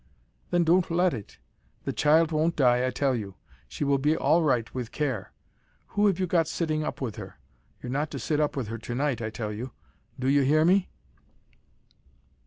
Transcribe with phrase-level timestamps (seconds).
[0.49, 1.37] "Then don't let it.
[1.83, 3.35] The child won't die, I tell you.
[3.67, 5.31] She will be all right, with care.
[5.89, 7.37] Who have you got sitting up with her?
[7.83, 9.73] You're not to sit up with her tonight, I tell you.
[10.19, 10.89] Do you hear me?"